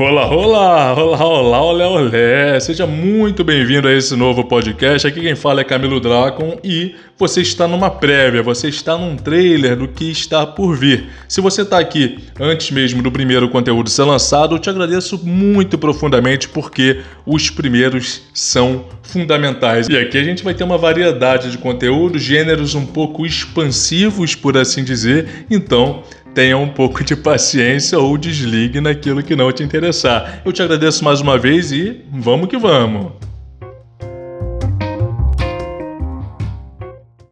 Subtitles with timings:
[0.00, 2.60] Olá, olá, olá, olá, olé, olé.
[2.60, 5.04] Seja muito bem-vindo a esse novo podcast.
[5.08, 9.74] Aqui quem fala é Camilo Dracon e você está numa prévia, você está num trailer
[9.74, 11.08] do que está por vir.
[11.26, 15.76] Se você está aqui antes mesmo do primeiro conteúdo ser lançado, eu te agradeço muito
[15.76, 19.88] profundamente porque os primeiros são fundamentais.
[19.88, 24.56] E aqui a gente vai ter uma variedade de conteúdos, gêneros um pouco expansivos, por
[24.56, 25.46] assim dizer.
[25.50, 26.04] Então,
[26.38, 30.40] tenha um pouco de paciência ou desligue naquilo que não te interessar.
[30.44, 33.27] Eu te agradeço mais uma vez e vamos que vamos!